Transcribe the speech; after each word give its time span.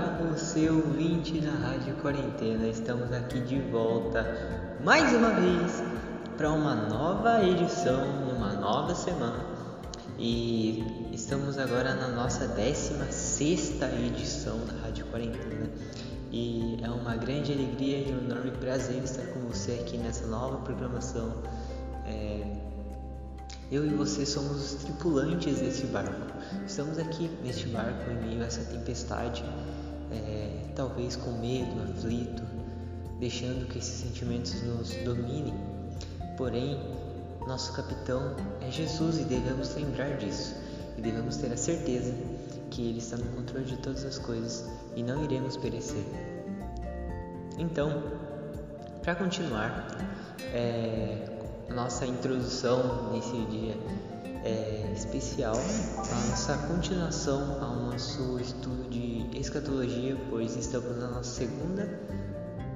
para 0.00 0.24
você 0.24 0.70
ouvinte 0.70 1.38
da 1.40 1.50
Rádio 1.50 1.94
Quarentena. 1.96 2.66
Estamos 2.66 3.12
aqui 3.12 3.40
de 3.40 3.60
volta 3.60 4.24
mais 4.82 5.12
uma 5.12 5.28
vez 5.30 5.82
para 6.38 6.50
uma 6.50 6.74
nova 6.74 7.44
edição, 7.44 8.00
numa 8.26 8.54
nova 8.54 8.94
semana. 8.94 9.44
E 10.18 11.10
estamos 11.12 11.58
agora 11.58 11.94
na 11.94 12.08
nossa 12.08 12.48
16 12.48 13.82
edição 14.06 14.58
da 14.64 14.86
Rádio 14.86 15.04
Quarentena. 15.06 15.68
E 16.30 16.78
é 16.82 16.88
uma 16.88 17.14
grande 17.14 17.52
alegria 17.52 17.98
e 17.98 18.14
um 18.14 18.24
enorme 18.24 18.52
prazer 18.52 19.02
estar 19.04 19.26
com 19.26 19.40
você 19.40 19.72
aqui 19.72 19.98
nessa 19.98 20.26
nova 20.26 20.56
programação. 20.58 21.34
É, 22.06 22.46
eu 23.70 23.84
e 23.84 23.90
você 23.90 24.24
somos 24.24 24.72
os 24.72 24.84
tripulantes 24.84 25.60
desse 25.60 25.84
barco. 25.86 26.32
Estamos 26.66 26.98
aqui 26.98 27.30
neste 27.42 27.66
barco 27.68 28.10
em 28.10 28.26
meio 28.26 28.42
a 28.42 28.46
essa 28.46 28.62
tempestade, 28.64 29.44
é, 30.12 30.72
talvez 30.74 31.16
com 31.16 31.32
medo, 31.32 31.82
aflito, 31.82 32.42
deixando 33.18 33.66
que 33.68 33.78
esses 33.78 34.00
sentimentos 34.00 34.62
nos 34.62 34.94
dominem. 35.04 35.54
Porém, 36.36 36.78
nosso 37.46 37.72
capitão 37.72 38.34
é 38.60 38.70
Jesus 38.70 39.18
e 39.18 39.24
devemos 39.24 39.74
lembrar 39.74 40.16
disso. 40.16 40.54
E 40.96 41.00
devemos 41.00 41.36
ter 41.36 41.52
a 41.52 41.56
certeza 41.56 42.14
que 42.70 42.88
Ele 42.88 42.98
está 42.98 43.16
no 43.16 43.24
controle 43.36 43.64
de 43.64 43.76
todas 43.76 44.04
as 44.04 44.18
coisas 44.18 44.68
e 44.96 45.02
não 45.02 45.24
iremos 45.24 45.56
perecer. 45.56 46.04
Então, 47.58 48.02
para 49.02 49.14
continuar, 49.14 49.88
é, 50.52 51.28
nossa 51.68 52.06
introdução 52.06 53.12
nesse 53.12 53.36
dia 53.46 53.74
é, 54.44 54.92
especial, 54.94 55.54
a 55.54 56.28
nossa 56.30 56.56
continuação 56.68 57.62
ao 57.62 57.76
nosso 57.76 58.38
estudo 58.40 58.88
de 58.90 59.38
escatologia, 59.38 60.16
pois 60.30 60.56
estamos 60.56 60.96
na 60.98 61.08
nossa 61.08 61.30
segunda 61.30 61.88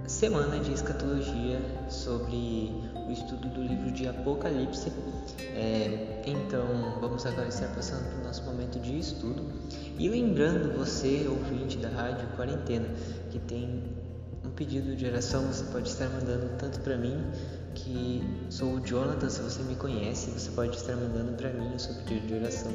semana 0.06 0.60
de 0.60 0.72
escatologia 0.72 1.60
sobre 1.88 2.72
o 3.08 3.10
estudo 3.10 3.48
do 3.48 3.62
livro 3.62 3.90
de 3.90 4.06
Apocalipse. 4.06 4.92
É, 5.40 6.22
então, 6.26 6.98
vamos 7.00 7.26
agora 7.26 7.48
estar 7.48 7.68
passando 7.74 8.08
para 8.10 8.20
o 8.20 8.24
nosso 8.24 8.44
momento 8.44 8.78
de 8.78 8.98
estudo 8.98 9.44
e 9.98 10.08
lembrando 10.08 10.76
você, 10.76 11.26
ouvinte 11.28 11.78
da 11.78 11.88
Rádio 11.88 12.28
Quarentena, 12.36 12.88
que 13.30 13.38
tem 13.40 13.82
um 14.44 14.50
pedido 14.50 14.94
de 14.94 15.06
oração, 15.06 15.42
você 15.42 15.64
pode 15.72 15.88
estar 15.88 16.08
mandando 16.08 16.56
tanto 16.58 16.78
para 16.80 16.96
mim 16.96 17.16
que 17.76 18.22
sou 18.50 18.74
o 18.74 18.80
Jonathan, 18.80 19.28
se 19.28 19.40
você 19.40 19.62
me 19.62 19.76
conhece, 19.76 20.30
você 20.30 20.50
pode 20.50 20.76
estar 20.76 20.96
mandando 20.96 21.32
para 21.32 21.50
mim 21.50 21.74
o 21.74 21.78
seu 21.78 21.94
pedido 21.94 22.26
de 22.26 22.34
oração, 22.34 22.72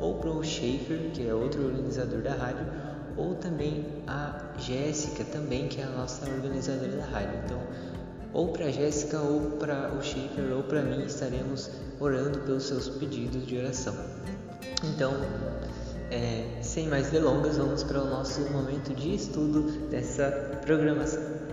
ou 0.00 0.18
para 0.18 0.30
o 0.30 0.44
Schaefer, 0.44 1.10
que 1.12 1.26
é 1.26 1.34
outro 1.34 1.64
organizador 1.64 2.22
da 2.22 2.34
rádio, 2.34 2.66
ou 3.16 3.34
também 3.34 3.86
a 4.06 4.52
Jéssica, 4.58 5.24
também 5.24 5.68
que 5.68 5.80
é 5.80 5.84
a 5.84 5.90
nossa 5.90 6.28
organizadora 6.30 6.92
da 6.92 7.06
rádio. 7.06 7.40
Então, 7.44 7.60
ou 8.32 8.48
para 8.48 8.66
a 8.66 8.70
Jéssica, 8.70 9.18
ou 9.20 9.52
para 9.52 9.92
o 9.94 10.02
Schaefer, 10.02 10.52
ou 10.52 10.62
para 10.64 10.82
mim, 10.82 11.04
estaremos 11.04 11.70
orando 12.00 12.40
pelos 12.40 12.64
seus 12.64 12.88
pedidos 12.88 13.46
de 13.46 13.56
oração. 13.56 13.94
Então, 14.82 15.14
é, 16.10 16.58
sem 16.60 16.88
mais 16.88 17.10
delongas, 17.10 17.56
vamos 17.56 17.82
para 17.82 18.02
o 18.02 18.10
nosso 18.10 18.40
momento 18.50 18.94
de 18.94 19.14
estudo 19.14 19.88
dessa 19.88 20.30
programação. 20.64 21.43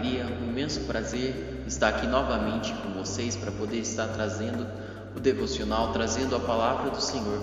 Alegria, 0.00 0.26
um 0.26 0.48
imenso 0.50 0.80
prazer 0.80 1.62
estar 1.66 1.88
aqui 1.88 2.06
novamente 2.06 2.72
com 2.72 2.98
vocês 2.98 3.36
para 3.36 3.52
poder 3.52 3.80
estar 3.80 4.08
trazendo 4.08 4.66
o 5.14 5.20
devocional, 5.20 5.92
trazendo 5.92 6.34
a 6.34 6.40
palavra 6.40 6.90
do 6.90 7.00
Senhor 7.00 7.38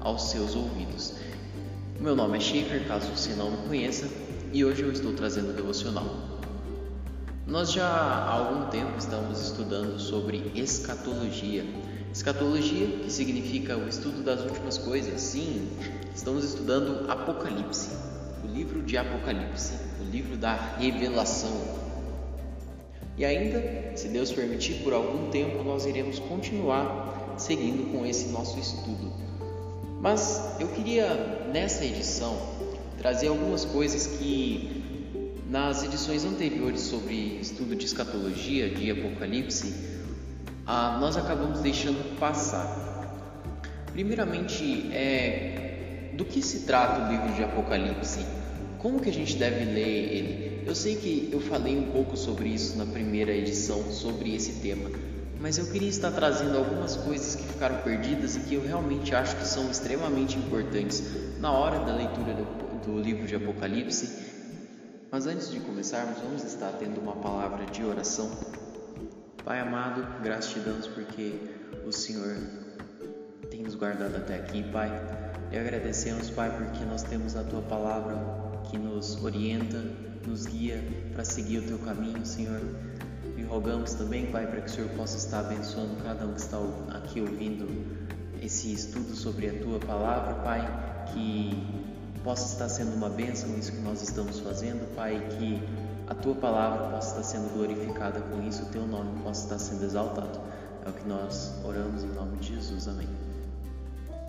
aos 0.00 0.30
seus 0.30 0.54
ouvidos. 0.54 1.14
Meu 2.00 2.16
nome 2.16 2.38
é 2.38 2.40
Schaefer, 2.40 2.88
caso 2.88 3.08
você 3.14 3.34
não 3.34 3.50
me 3.50 3.68
conheça, 3.68 4.08
e 4.50 4.64
hoje 4.64 4.82
eu 4.82 4.90
estou 4.90 5.12
trazendo 5.12 5.50
o 5.50 5.52
devocional. 5.52 6.06
Nós 7.46 7.70
já 7.70 7.86
há 7.86 8.30
algum 8.30 8.70
tempo 8.70 8.96
estamos 8.96 9.40
estudando 9.40 9.98
sobre 9.98 10.50
escatologia 10.54 11.64
Escatologia, 12.12 12.86
que 12.86 13.12
significa 13.12 13.76
o 13.76 13.86
estudo 13.86 14.24
das 14.24 14.40
últimas 14.40 14.78
coisas. 14.78 15.20
Sim, 15.20 15.68
estamos 16.14 16.42
estudando 16.42 17.08
Apocalipse, 17.08 17.90
o 18.44 18.46
livro 18.46 18.82
de 18.82 18.96
Apocalipse, 18.96 19.74
o 20.00 20.04
livro 20.10 20.36
da 20.36 20.54
revelação. 20.78 21.78
E 23.16 23.24
ainda, 23.24 23.96
se 23.96 24.08
Deus 24.08 24.30
permitir, 24.30 24.82
por 24.84 24.92
algum 24.92 25.30
tempo 25.30 25.62
nós 25.64 25.86
iremos 25.86 26.18
continuar 26.18 27.34
seguindo 27.36 27.92
com 27.92 28.06
esse 28.06 28.28
nosso 28.28 28.58
estudo. 28.58 29.12
Mas 30.00 30.56
eu 30.60 30.68
queria 30.68 31.48
nessa 31.52 31.84
edição 31.84 32.36
trazer 32.98 33.28
algumas 33.28 33.64
coisas 33.64 34.06
que 34.18 34.78
nas 35.48 35.82
edições 35.82 36.24
anteriores 36.24 36.82
sobre 36.82 37.38
estudo 37.40 37.74
de 37.74 37.86
escatologia, 37.86 38.68
de 38.68 38.90
Apocalipse, 38.90 39.74
ah, 40.66 40.98
nós 41.00 41.16
acabamos 41.16 41.60
deixando 41.60 42.18
passar. 42.18 42.86
Primeiramente, 43.92 44.90
é, 44.92 45.67
do 46.18 46.24
que 46.24 46.42
se 46.42 46.66
trata 46.66 47.06
o 47.06 47.12
livro 47.12 47.32
de 47.32 47.44
Apocalipse? 47.44 48.26
Como 48.80 49.00
que 49.00 49.08
a 49.08 49.12
gente 49.12 49.36
deve 49.36 49.64
ler 49.64 50.12
ele? 50.12 50.64
Eu 50.66 50.74
sei 50.74 50.96
que 50.96 51.30
eu 51.32 51.40
falei 51.40 51.78
um 51.78 51.92
pouco 51.92 52.16
sobre 52.16 52.48
isso 52.48 52.76
na 52.76 52.84
primeira 52.84 53.32
edição, 53.32 53.90
sobre 53.92 54.34
esse 54.34 54.60
tema, 54.60 54.90
mas 55.40 55.58
eu 55.58 55.66
queria 55.66 55.88
estar 55.88 56.10
trazendo 56.10 56.58
algumas 56.58 56.96
coisas 56.96 57.36
que 57.36 57.44
ficaram 57.44 57.76
perdidas 57.82 58.34
e 58.34 58.40
que 58.40 58.54
eu 58.56 58.62
realmente 58.62 59.14
acho 59.14 59.36
que 59.36 59.46
são 59.46 59.70
extremamente 59.70 60.36
importantes 60.36 61.04
na 61.38 61.52
hora 61.52 61.78
da 61.84 61.94
leitura 61.94 62.34
do, 62.34 62.84
do 62.84 63.00
livro 63.00 63.24
de 63.24 63.36
Apocalipse. 63.36 64.26
Mas 65.12 65.26
antes 65.26 65.52
de 65.52 65.60
começarmos, 65.60 66.18
vamos 66.18 66.42
estar 66.42 66.72
tendo 66.72 67.00
uma 67.00 67.14
palavra 67.14 67.64
de 67.66 67.84
oração. 67.84 68.28
Pai 69.44 69.60
amado, 69.60 70.04
graças 70.22 70.52
te 70.52 70.58
damos 70.58 70.88
porque 70.88 71.34
o 71.86 71.92
Senhor 71.92 72.36
tem 73.48 73.62
nos 73.62 73.76
guardado 73.76 74.16
até 74.16 74.34
aqui, 74.34 74.64
Pai. 74.64 74.90
E 75.50 75.58
agradecemos, 75.58 76.28
Pai, 76.30 76.50
porque 76.56 76.84
nós 76.84 77.02
temos 77.02 77.36
a 77.36 77.42
tua 77.42 77.62
palavra 77.62 78.16
que 78.70 78.78
nos 78.78 79.22
orienta, 79.22 79.82
nos 80.26 80.46
guia 80.46 80.82
para 81.12 81.24
seguir 81.24 81.58
o 81.58 81.62
teu 81.62 81.78
caminho, 81.78 82.24
Senhor. 82.24 82.60
E 83.36 83.42
rogamos 83.42 83.94
também, 83.94 84.26
Pai, 84.26 84.46
para 84.46 84.60
que 84.60 84.66
o 84.66 84.70
Senhor 84.70 84.90
possa 84.90 85.16
estar 85.16 85.40
abençoando 85.40 85.96
cada 86.02 86.26
um 86.26 86.34
que 86.34 86.40
está 86.40 86.58
aqui 86.90 87.20
ouvindo 87.20 87.66
esse 88.42 88.72
estudo 88.72 89.14
sobre 89.14 89.48
a 89.48 89.62
tua 89.62 89.78
palavra, 89.78 90.34
Pai, 90.42 91.06
que 91.12 91.50
possa 92.22 92.52
estar 92.52 92.68
sendo 92.68 92.94
uma 92.94 93.08
bênção 93.08 93.56
isso 93.58 93.72
que 93.72 93.80
nós 93.80 94.02
estamos 94.02 94.40
fazendo, 94.40 94.94
Pai, 94.94 95.26
que 95.38 95.62
a 96.08 96.14
tua 96.14 96.34
palavra 96.34 96.88
possa 96.88 97.20
estar 97.20 97.22
sendo 97.22 97.52
glorificada 97.54 98.20
com 98.20 98.42
isso, 98.46 98.62
o 98.64 98.66
teu 98.66 98.86
nome 98.86 99.22
possa 99.22 99.44
estar 99.44 99.58
sendo 99.58 99.84
exaltado. 99.84 100.40
É 100.84 100.90
o 100.90 100.92
que 100.92 101.08
nós 101.08 101.54
oramos 101.64 102.02
em 102.02 102.08
nome 102.08 102.38
de 102.38 102.54
Jesus. 102.54 102.88
Amém. 102.88 103.27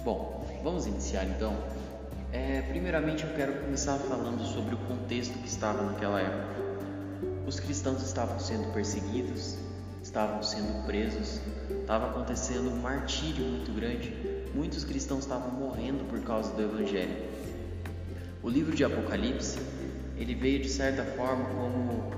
Bom, 0.01 0.45
vamos 0.63 0.87
iniciar 0.87 1.25
então. 1.25 1.53
É, 2.31 2.61
primeiramente, 2.69 3.25
eu 3.25 3.33
quero 3.35 3.51
começar 3.59 3.97
falando 3.97 4.45
sobre 4.45 4.73
o 4.73 4.77
contexto 4.77 5.37
que 5.37 5.47
estava 5.47 5.83
naquela 5.83 6.21
época. 6.21 6.55
Os 7.45 7.59
cristãos 7.59 8.01
estavam 8.01 8.39
sendo 8.39 8.71
perseguidos, 8.71 9.57
estavam 10.01 10.41
sendo 10.41 10.85
presos, 10.85 11.41
estava 11.81 12.11
acontecendo 12.11 12.69
um 12.69 12.77
martírio 12.77 13.43
muito 13.43 13.75
grande. 13.75 14.15
Muitos 14.53 14.85
cristãos 14.85 15.25
estavam 15.25 15.51
morrendo 15.51 16.07
por 16.09 16.21
causa 16.21 16.53
do 16.53 16.61
Evangelho. 16.61 17.17
O 18.41 18.49
livro 18.49 18.73
de 18.73 18.85
Apocalipse 18.85 19.59
ele 20.17 20.33
veio 20.33 20.61
de 20.61 20.69
certa 20.69 21.03
forma 21.03 21.43
como 21.49 22.13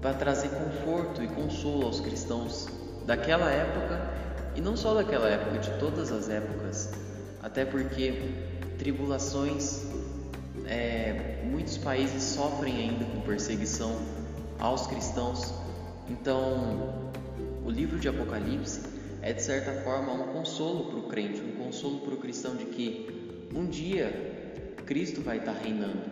para 0.00 0.14
trazer 0.14 0.48
conforto 0.48 1.22
e 1.22 1.28
consolo 1.28 1.86
aos 1.86 2.00
cristãos 2.00 2.68
daquela 3.06 3.50
época 3.52 4.24
e 4.56 4.60
não 4.60 4.76
só 4.76 4.94
daquela 4.94 5.28
época, 5.28 5.58
de 5.58 5.70
todas 5.78 6.12
as 6.12 6.28
épocas, 6.28 6.90
até 7.54 7.64
porque 7.64 8.12
tribulações, 8.78 9.84
é, 10.66 11.40
muitos 11.44 11.78
países 11.78 12.20
sofrem 12.20 12.74
ainda 12.78 13.04
com 13.04 13.20
perseguição 13.20 13.96
aos 14.58 14.88
cristãos. 14.88 15.54
Então, 16.10 17.12
o 17.64 17.70
livro 17.70 17.96
de 18.00 18.08
Apocalipse 18.08 18.80
é 19.22 19.32
de 19.32 19.40
certa 19.40 19.70
forma 19.84 20.14
um 20.14 20.32
consolo 20.32 20.86
para 20.86 20.98
o 20.98 21.02
crente, 21.04 21.40
um 21.42 21.52
consolo 21.64 22.00
para 22.00 22.14
o 22.14 22.16
cristão 22.16 22.56
de 22.56 22.64
que 22.64 23.46
um 23.54 23.66
dia 23.66 24.72
Cristo 24.84 25.20
vai 25.20 25.38
estar 25.38 25.52
reinando 25.52 26.02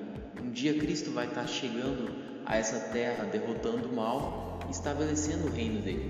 Um 0.41 0.49
dia 0.49 0.79
Cristo 0.79 1.11
vai 1.11 1.27
estar 1.27 1.49
chegando 1.49 2.15
a 2.47 2.57
essa 2.57 2.79
terra, 2.93 3.25
derrotando 3.25 3.89
o 3.89 3.97
mal 3.97 4.61
estabelecendo 4.71 5.49
o 5.49 5.51
reino 5.51 5.83
dele. 5.83 6.09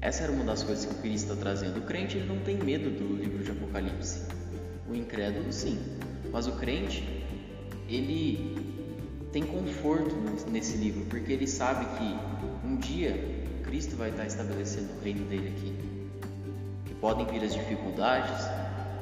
Essa 0.00 0.24
era 0.24 0.32
uma 0.32 0.44
das 0.44 0.62
coisas 0.62 0.86
que 0.86 0.94
o 0.94 0.98
Cristo 0.98 1.30
está 1.30 1.36
trazendo. 1.36 1.78
O 1.78 1.82
crente 1.82 2.16
ele 2.16 2.26
não 2.26 2.38
tem 2.38 2.56
medo 2.56 2.90
do 2.90 3.16
livro 3.16 3.44
de 3.44 3.50
Apocalipse. 3.50 4.22
O 4.88 4.94
incrédulo 4.94 5.52
sim, 5.52 5.78
mas 6.32 6.46
o 6.46 6.52
crente 6.52 7.04
ele 7.88 8.56
tem 9.30 9.42
conforto 9.42 10.14
nesse 10.50 10.76
livro, 10.78 11.04
porque 11.06 11.32
ele 11.32 11.46
sabe 11.46 11.84
que 11.96 12.66
um 12.66 12.76
dia 12.76 13.44
Cristo 13.62 13.94
vai 13.94 14.10
estar 14.10 14.26
estabelecendo 14.26 14.88
o 14.98 15.04
reino 15.04 15.28
dele 15.28 15.48
aqui. 15.48 15.74
Que 16.86 16.94
podem 16.94 17.26
vir 17.26 17.44
as 17.44 17.52
dificuldades, 17.52 18.44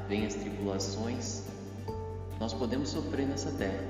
vêm 0.09 0.27
as 0.27 0.35
tribulações, 0.35 1.45
nós 2.41 2.53
podemos 2.53 2.91
sofrer 2.91 3.27
nessa 3.27 3.51
terra, 3.53 3.83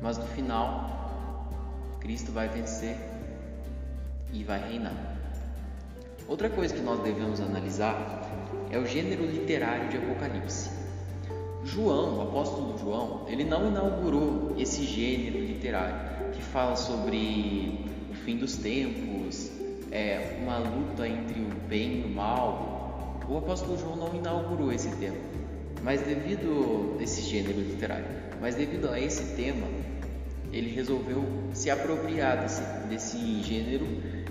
mas 0.00 0.16
no 0.16 0.26
final, 0.26 1.48
Cristo 2.00 2.32
vai 2.32 2.48
vencer 2.48 2.96
e 4.32 4.42
vai 4.42 4.68
reinar. 4.68 5.09
Outra 6.30 6.48
coisa 6.48 6.72
que 6.72 6.80
nós 6.80 7.00
devemos 7.00 7.40
analisar 7.40 8.30
é 8.70 8.78
o 8.78 8.86
gênero 8.86 9.26
literário 9.26 9.88
de 9.88 9.96
Apocalipse. 9.96 10.70
João, 11.64 12.18
o 12.18 12.22
apóstolo 12.22 12.78
João, 12.78 13.26
ele 13.28 13.42
não 13.42 13.66
inaugurou 13.66 14.54
esse 14.56 14.84
gênero 14.84 15.40
literário 15.40 16.30
que 16.32 16.40
fala 16.40 16.76
sobre 16.76 17.84
o 18.12 18.14
fim 18.14 18.36
dos 18.36 18.54
tempos, 18.54 19.50
é, 19.90 20.38
uma 20.40 20.58
luta 20.58 21.08
entre 21.08 21.40
o 21.40 21.48
bem 21.68 22.02
e 22.02 22.04
o 22.04 22.08
mal. 22.08 23.18
O 23.28 23.36
apóstolo 23.36 23.76
João 23.76 23.96
não 23.96 24.14
inaugurou 24.14 24.72
esse 24.72 24.94
tema, 24.98 25.18
mas 25.82 26.00
devido 26.00 26.96
a 27.00 27.02
esse 27.02 27.22
gênero 27.22 27.58
literário, 27.58 28.06
mas 28.40 28.54
devido 28.54 28.88
a 28.88 29.00
esse 29.00 29.34
tema, 29.34 29.66
ele 30.52 30.70
resolveu 30.70 31.24
se 31.52 31.70
apropriar 31.70 32.40
desse, 32.40 32.62
desse 32.88 33.42
gênero 33.42 33.86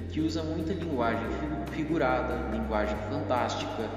que 0.09 0.19
usa 0.21 0.43
muita 0.43 0.73
linguagem 0.73 1.27
figurada, 1.71 2.49
linguagem 2.51 2.97
fantástica, 3.09 3.89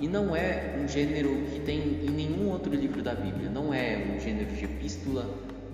e 0.00 0.08
não 0.08 0.34
é 0.34 0.76
um 0.82 0.88
gênero 0.88 1.28
que 1.52 1.60
tem 1.60 1.78
em 1.78 2.10
nenhum 2.10 2.50
outro 2.50 2.74
livro 2.74 3.02
da 3.02 3.14
Bíblia. 3.14 3.50
Não 3.50 3.72
é 3.72 4.14
um 4.16 4.18
gênero 4.18 4.50
de 4.50 4.64
epístola, 4.64 5.28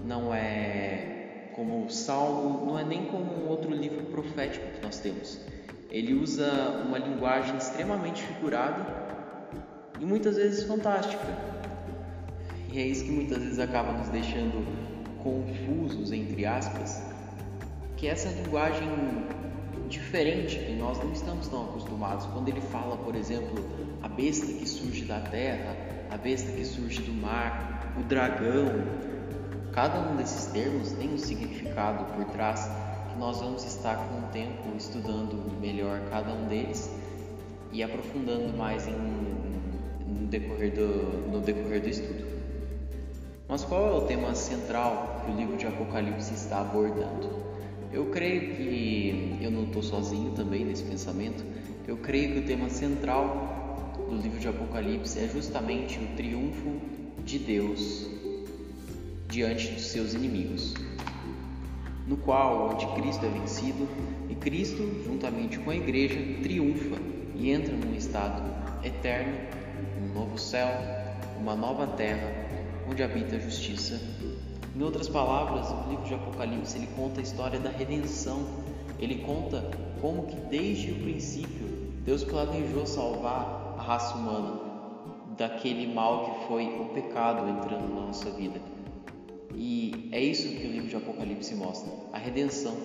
não 0.04 0.34
é 0.34 1.50
como 1.54 1.84
o 1.84 1.90
Salmo, 1.90 2.66
não 2.66 2.78
é 2.78 2.84
nem 2.84 3.04
como 3.04 3.32
um 3.32 3.48
outro 3.48 3.70
livro 3.70 4.04
profético 4.06 4.66
que 4.74 4.84
nós 4.84 4.98
temos. 4.98 5.40
Ele 5.90 6.14
usa 6.14 6.50
uma 6.86 6.98
linguagem 6.98 7.56
extremamente 7.56 8.22
figurada 8.22 8.84
e 10.00 10.04
muitas 10.04 10.36
vezes 10.36 10.64
fantástica. 10.64 11.24
E 12.72 12.78
é 12.78 12.86
isso 12.86 13.04
que 13.04 13.12
muitas 13.12 13.38
vezes 13.38 13.58
acaba 13.60 13.92
nos 13.92 14.08
deixando 14.08 14.95
confusos, 15.26 16.12
entre 16.12 16.46
aspas, 16.46 17.02
que 17.96 18.06
essa 18.06 18.28
linguagem 18.28 18.88
diferente 19.88 20.58
que 20.58 20.72
nós 20.72 20.98
não 20.98 21.12
estamos 21.12 21.48
tão 21.48 21.64
acostumados. 21.64 22.26
Quando 22.26 22.48
ele 22.48 22.60
fala, 22.60 22.96
por 22.96 23.14
exemplo, 23.14 23.64
a 24.02 24.08
besta 24.08 24.46
que 24.46 24.68
surge 24.68 25.04
da 25.04 25.20
terra, 25.20 25.76
a 26.10 26.16
besta 26.16 26.52
que 26.52 26.64
surge 26.64 27.00
do 27.02 27.12
mar, 27.12 27.94
o 27.98 28.02
dragão, 28.04 28.66
cada 29.72 30.00
um 30.00 30.16
desses 30.16 30.46
termos 30.46 30.92
tem 30.92 31.12
um 31.12 31.18
significado 31.18 32.04
por 32.14 32.24
trás 32.26 32.70
que 33.10 33.18
nós 33.18 33.40
vamos 33.40 33.64
estar 33.64 33.96
com 33.96 34.18
o 34.18 34.28
tempo 34.32 34.76
estudando 34.76 35.60
melhor 35.60 36.00
cada 36.10 36.32
um 36.32 36.46
deles 36.46 36.90
e 37.72 37.82
aprofundando 37.82 38.56
mais 38.56 38.86
em, 38.86 38.92
no, 40.06 40.26
decorrer 40.28 40.72
do, 40.74 41.30
no 41.30 41.40
decorrer 41.40 41.80
do 41.80 41.88
estudo. 41.88 42.26
Mas 43.48 43.64
qual 43.64 43.88
é 43.88 43.92
o 43.92 44.00
tema 44.02 44.34
central 44.34 45.15
que 45.26 45.32
o 45.32 45.36
livro 45.36 45.56
de 45.56 45.66
Apocalipse 45.66 46.32
está 46.32 46.60
abordando? 46.60 47.44
Eu 47.92 48.06
creio 48.06 48.54
que 48.54 49.38
eu 49.40 49.50
não 49.50 49.64
estou 49.64 49.82
sozinho 49.82 50.32
também 50.32 50.64
nesse 50.64 50.84
pensamento. 50.84 51.44
Eu 51.86 51.96
creio 51.96 52.32
que 52.32 52.38
o 52.38 52.42
tema 52.44 52.68
central 52.68 53.94
do 54.08 54.16
livro 54.16 54.38
de 54.38 54.48
Apocalipse 54.48 55.18
é 55.18 55.28
justamente 55.28 55.98
o 55.98 56.06
triunfo 56.16 56.80
de 57.24 57.38
Deus 57.38 58.08
diante 59.28 59.72
dos 59.72 59.86
seus 59.86 60.14
inimigos, 60.14 60.74
no 62.06 62.16
qual 62.16 62.68
o 62.68 62.70
anticristo 62.72 63.26
é 63.26 63.28
vencido 63.28 63.88
e 64.30 64.34
Cristo, 64.36 65.02
juntamente 65.04 65.58
com 65.58 65.70
a 65.70 65.76
igreja, 65.76 66.16
triunfa 66.42 66.96
e 67.34 67.50
entra 67.50 67.74
num 67.74 67.94
estado 67.96 68.42
eterno, 68.84 69.34
um 70.00 70.14
novo 70.14 70.38
céu, 70.38 70.68
uma 71.40 71.56
nova 71.56 71.88
terra, 71.88 72.30
onde 72.88 73.02
habita 73.02 73.34
a 73.36 73.40
justiça 73.40 74.00
em 74.76 74.82
outras 74.82 75.08
palavras, 75.08 75.70
o 75.70 75.88
livro 75.88 76.04
de 76.04 76.12
Apocalipse 76.12 76.76
ele 76.76 76.86
conta 76.88 77.20
a 77.20 77.22
história 77.22 77.58
da 77.58 77.70
redenção. 77.70 78.46
Ele 78.98 79.22
conta 79.24 79.70
como 80.02 80.26
que 80.26 80.36
desde 80.36 80.92
o 80.92 80.96
princípio 80.96 81.66
Deus 82.04 82.22
planejou 82.22 82.84
salvar 82.86 83.74
a 83.78 83.82
raça 83.82 84.14
humana 84.18 84.60
daquele 85.34 85.94
mal 85.94 86.26
que 86.26 86.48
foi 86.48 86.66
o 86.66 86.90
pecado 86.92 87.48
entrando 87.48 87.88
na 87.88 88.02
nossa 88.02 88.28
vida. 88.32 88.60
E 89.54 90.10
é 90.12 90.20
isso 90.20 90.46
que 90.46 90.66
o 90.66 90.70
livro 90.70 90.88
de 90.88 90.96
Apocalipse 90.96 91.54
mostra, 91.54 91.90
a 92.12 92.18
redenção. 92.18 92.76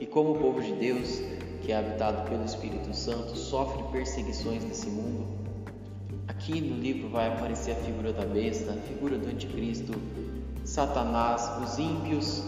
E 0.00 0.06
como 0.06 0.32
o 0.32 0.38
povo 0.40 0.60
de 0.60 0.72
Deus, 0.72 1.20
que 1.62 1.70
é 1.70 1.76
habitado 1.76 2.28
pelo 2.28 2.44
Espírito 2.44 2.92
Santo, 2.92 3.36
sofre 3.36 3.84
perseguições 3.92 4.64
nesse 4.64 4.88
mundo, 4.88 5.28
aqui 6.26 6.60
no 6.60 6.76
livro 6.76 7.08
vai 7.08 7.28
aparecer 7.28 7.70
a 7.70 7.76
figura 7.76 8.12
da 8.12 8.26
besta, 8.26 8.72
a 8.72 8.76
figura 8.88 9.16
do 9.16 9.28
anticristo, 9.28 9.92
Satanás, 10.64 11.62
os 11.62 11.78
ímpios 11.78 12.42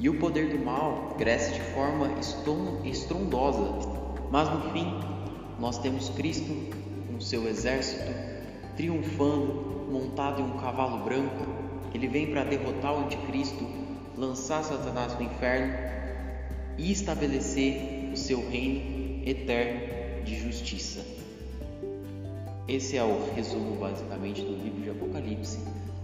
e 0.00 0.08
o 0.08 0.18
poder 0.18 0.48
do 0.48 0.64
mal 0.64 1.14
cresce 1.16 1.54
de 1.54 1.60
forma 1.72 2.10
estrondosa, 2.84 3.88
mas 4.28 4.48
no 4.50 4.72
fim 4.72 4.86
nós 5.60 5.78
temos 5.78 6.08
Cristo 6.10 6.52
com 7.06 7.20
seu 7.20 7.48
exército 7.48 8.12
triunfando, 8.76 9.86
montado 9.88 10.40
em 10.40 10.44
um 10.44 10.58
cavalo 10.58 11.04
branco. 11.04 11.46
Ele 11.94 12.08
vem 12.08 12.32
para 12.32 12.42
derrotar 12.42 12.92
o 12.92 13.04
anticristo, 13.04 13.64
lançar 14.16 14.64
Satanás 14.64 15.14
no 15.14 15.22
inferno 15.22 15.74
e 16.76 16.90
estabelecer 16.90 18.10
o 18.12 18.16
seu 18.16 18.40
reino 18.50 19.22
eterno 19.24 20.24
de 20.24 20.40
justiça. 20.40 21.00
Esse 22.66 22.96
é 22.96 23.04
o 23.04 23.32
resumo 23.32 23.76
basicamente 23.76 24.42
do 24.42 24.56
livro 24.56 24.82
de 24.82 24.90
Apocalipse 24.90 25.60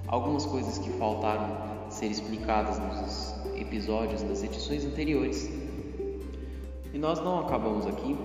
algumas 0.08 0.44
coisas 0.46 0.78
que 0.78 0.90
faltaram 0.90 1.90
ser 1.90 2.06
explicadas 2.06 2.78
nos 2.78 3.34
episódios 3.56 4.22
das 4.22 4.42
edições 4.42 4.84
anteriores. 4.84 5.50
E 6.92 6.98
nós 6.98 7.20
não 7.20 7.40
acabamos 7.40 7.86
aqui. 7.86 8.16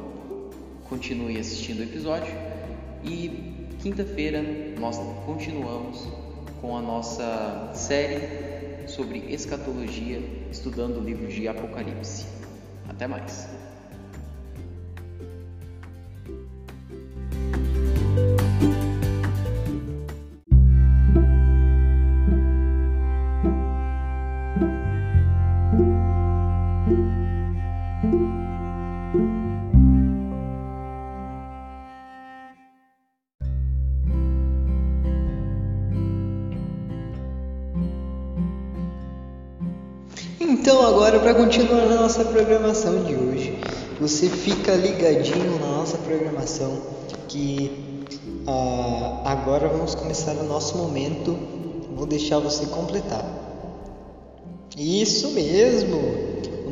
Continue 0.89 1.39
assistindo 1.39 1.79
o 1.79 1.83
episódio 1.83 2.33
e 3.03 3.67
quinta-feira 3.81 4.41
nós 4.79 4.97
continuamos 5.25 6.07
com 6.61 6.77
a 6.77 6.81
nossa 6.81 7.71
série 7.73 8.87
sobre 8.87 9.19
escatologia, 9.29 10.21
estudando 10.51 10.97
o 10.97 11.03
livro 11.03 11.27
de 11.27 11.47
Apocalipse. 11.47 12.25
Até 12.87 13.07
mais. 13.07 13.62
Então, 40.39 40.81
agora, 40.85 41.19
para 41.19 41.35
continuar 41.35 41.83
a 41.83 41.95
nossa 41.95 42.25
programação 42.25 43.03
de 43.03 43.13
hoje, 43.13 43.59
você 44.01 44.27
fica 44.27 44.73
ligadinho 44.73 45.59
na 45.59 45.67
nossa 45.67 45.97
programação 45.99 46.81
que 47.27 48.05
ah, 48.47 49.21
agora 49.25 49.67
vamos 49.67 49.93
começar 49.93 50.31
o 50.37 50.43
nosso 50.43 50.77
momento. 50.77 51.37
Vou 51.95 52.07
deixar 52.07 52.39
você 52.39 52.65
completar. 52.65 53.23
Isso 54.75 55.31
mesmo, 55.31 56.01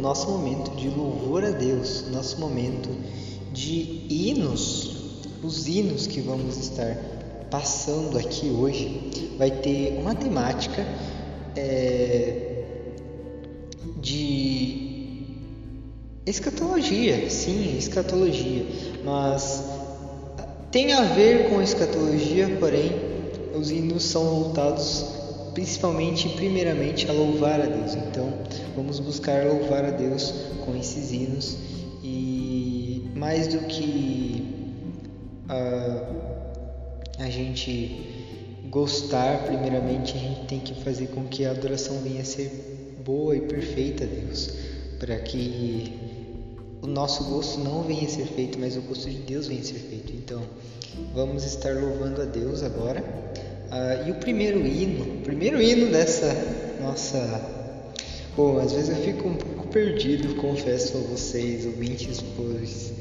nosso 0.01 0.29
momento 0.29 0.75
de 0.75 0.89
louvor 0.89 1.45
a 1.45 1.51
Deus, 1.51 2.05
nosso 2.11 2.39
momento 2.39 2.89
de 3.53 4.05
hinos, 4.09 5.21
os 5.43 5.67
hinos 5.67 6.07
que 6.07 6.19
vamos 6.19 6.57
estar 6.57 6.97
passando 7.49 8.17
aqui 8.17 8.49
hoje, 8.49 9.31
vai 9.37 9.51
ter 9.51 9.99
uma 9.99 10.15
temática. 10.15 10.85
É, 11.55 12.51
de 14.01 15.23
escatologia, 16.25 17.29
sim, 17.29 17.77
escatologia, 17.77 18.65
mas 19.03 19.63
tem 20.71 20.93
a 20.93 21.03
ver 21.03 21.49
com 21.49 21.61
escatologia, 21.61 22.57
porém 22.59 22.91
os 23.55 23.69
hinos 23.69 24.03
são 24.03 24.23
voltados 24.23 25.20
principalmente, 25.53 26.29
primeiramente, 26.29 27.09
a 27.09 27.13
louvar 27.13 27.61
a 27.61 27.65
Deus. 27.65 27.95
Então, 27.95 28.33
vamos 28.75 28.99
buscar 28.99 29.45
louvar 29.45 29.85
a 29.85 29.91
Deus 29.91 30.33
com 30.65 30.75
esses 30.75 31.11
hinos 31.11 31.57
e 32.03 33.09
mais 33.15 33.47
do 33.47 33.59
que 33.59 34.71
a, 35.47 36.07
a 37.19 37.29
gente 37.29 38.21
gostar, 38.69 39.43
primeiramente, 39.43 40.15
a 40.15 40.19
gente 40.19 40.45
tem 40.47 40.59
que 40.59 40.73
fazer 40.83 41.07
com 41.07 41.25
que 41.25 41.45
a 41.45 41.51
adoração 41.51 41.99
venha 41.99 42.21
a 42.21 42.25
ser 42.25 42.95
boa 43.03 43.35
e 43.35 43.41
perfeita 43.41 44.05
a 44.05 44.07
Deus, 44.07 44.49
para 44.99 45.17
que 45.19 45.93
o 46.81 46.87
nosso 46.87 47.25
gosto 47.25 47.59
não 47.59 47.83
venha 47.83 48.07
a 48.07 48.09
ser 48.09 48.25
feito, 48.25 48.57
mas 48.57 48.77
o 48.77 48.81
gosto 48.81 49.09
de 49.09 49.17
Deus 49.17 49.47
venha 49.47 49.61
a 49.61 49.63
ser 49.63 49.79
feito. 49.79 50.13
Então, 50.13 50.41
vamos 51.13 51.43
estar 51.43 51.75
louvando 51.75 52.21
a 52.21 52.25
Deus 52.25 52.63
agora. 52.63 53.03
Uh, 53.71 54.07
e 54.07 54.11
o 54.11 54.15
primeiro 54.15 54.59
hino, 54.65 55.03
o 55.03 55.21
primeiro 55.21 55.61
hino 55.61 55.89
dessa 55.91 56.35
nossa. 56.81 57.41
Bom, 58.35 58.59
às 58.59 58.73
vezes 58.73 58.89
eu 58.89 58.97
fico 58.97 59.27
um 59.27 59.35
pouco 59.35 59.67
perdido, 59.67 60.35
confesso 60.35 60.97
a 60.97 61.01
vocês, 61.01 61.65
ouvintes, 61.65 62.21
pois. 62.35 62.91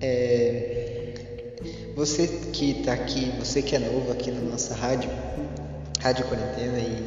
É, 0.00 1.14
você 1.94 2.28
que 2.52 2.72
está 2.72 2.92
aqui, 2.92 3.32
você 3.38 3.62
que 3.62 3.74
é 3.74 3.78
novo 3.78 4.12
aqui 4.12 4.30
na 4.30 4.42
nossa 4.42 4.74
rádio, 4.74 5.08
Rádio 6.00 6.26
Quarentena, 6.26 6.78
e 6.78 7.06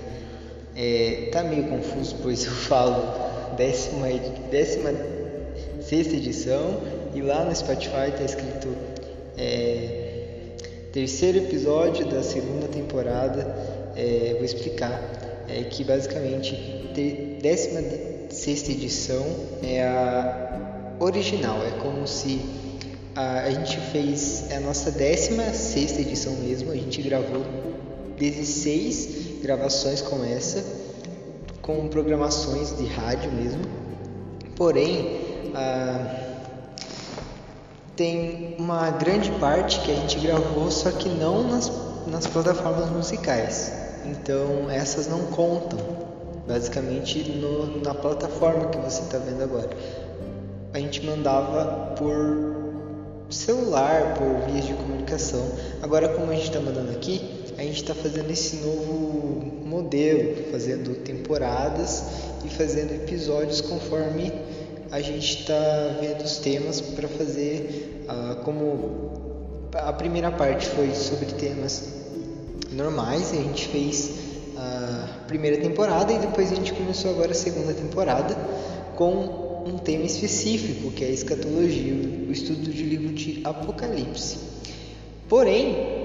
é, 0.76 1.30
tá 1.32 1.44
meio 1.44 1.66
confuso, 1.66 2.16
pois 2.22 2.46
eu 2.46 2.52
falo 2.52 3.56
décima, 3.56 4.08
décima 4.50 4.92
sexta 5.82 6.16
edição 6.16 6.82
e 7.14 7.22
lá 7.22 7.44
no 7.44 7.56
Spotify 7.56 8.10
está 8.10 8.24
escrito 8.24 8.70
é, 9.38 9.99
terceiro 10.92 11.38
episódio 11.38 12.08
da 12.08 12.24
segunda 12.24 12.68
temporada, 12.68 13.56
é, 13.96 14.34
vou 14.34 14.44
explicar, 14.44 15.46
é 15.48 15.64
que 15.64 15.84
basicamente 15.84 16.56
a 16.56 17.42
16 17.42 18.70
edição 18.70 19.26
é 19.64 19.84
a 19.84 20.96
original, 21.00 21.60
é 21.66 21.72
como 21.80 22.08
se 22.08 22.42
a, 23.16 23.42
a 23.42 23.52
gente 23.52 23.80
fez 23.92 24.52
a 24.52 24.60
nossa 24.62 24.92
16 24.92 26.00
edição 26.00 26.34
mesmo, 26.38 26.72
a 26.72 26.76
gente 26.76 27.02
gravou 27.02 27.44
16 28.18 29.42
gravações 29.42 30.02
com 30.02 30.24
essa, 30.26 30.66
com 31.62 31.88
programações 31.88 32.76
de 32.76 32.86
rádio 32.86 33.32
mesmo, 33.32 33.62
porém 34.56 35.22
a 35.54 36.29
tem 38.00 38.56
uma 38.58 38.92
grande 38.92 39.30
parte 39.42 39.82
que 39.82 39.92
a 39.92 39.96
gente 39.96 40.20
gravou, 40.20 40.72
só 40.72 40.90
que 40.90 41.10
não 41.10 41.44
nas, 41.44 41.70
nas 42.08 42.26
plataformas 42.26 42.90
musicais. 42.92 43.74
Então 44.06 44.72
essas 44.72 45.10
não 45.10 45.20
contam, 45.26 45.78
basicamente 46.48 47.30
no, 47.30 47.82
na 47.84 47.94
plataforma 47.94 48.70
que 48.70 48.78
você 48.78 49.02
está 49.02 49.18
vendo 49.18 49.44
agora. 49.44 49.70
A 50.74 50.80
gente 50.80 51.06
mandava 51.06 51.94
por 51.98 53.26
celular, 53.30 54.14
por 54.14 54.50
vias 54.50 54.66
de 54.66 54.76
comunicação. 54.76 55.46
Agora, 55.82 56.08
como 56.08 56.32
a 56.32 56.36
gente 56.36 56.48
está 56.48 56.62
mandando 56.62 56.94
aqui, 56.94 57.52
a 57.58 57.64
gente 57.64 57.82
está 57.82 57.94
fazendo 57.94 58.32
esse 58.32 58.66
novo 58.66 59.66
modelo, 59.66 60.50
fazendo 60.54 60.96
temporadas 61.04 62.06
e 62.46 62.50
fazendo 62.50 62.94
episódios 62.94 63.60
conforme 63.60 64.32
a 64.92 65.02
gente 65.02 65.42
está 65.42 65.98
vendo 66.00 66.24
os 66.24 66.38
temas 66.38 66.82
para 66.82 67.08
fazer 67.08 68.06
uh, 68.10 68.36
como 68.44 69.12
a 69.74 69.94
primeira 69.94 70.32
parte 70.32 70.68
foi 70.68 70.94
sobre 70.96 71.28
temas 71.28 71.94
normais, 72.72 73.32
a 73.32 73.36
gente 73.36 73.68
fez 73.68 74.12
a 74.58 75.26
primeira 75.28 75.58
temporada 75.62 76.12
e 76.12 76.18
depois 76.18 76.52
a 76.52 76.56
gente 76.56 76.74
começou 76.74 77.12
agora 77.12 77.32
a 77.32 77.36
segunda 77.36 77.74
temporada 77.74 78.36
com 78.96 79.64
um 79.66 79.78
tema 79.78 80.06
específico, 80.06 80.92
que 80.92 81.04
é 81.04 81.08
a 81.08 81.12
escatologia, 81.12 81.94
o 82.28 82.32
estudo 82.32 82.62
do 82.62 82.72
livro 82.72 83.14
de 83.14 83.42
Apocalipse. 83.44 84.38
Porém, 85.28 86.00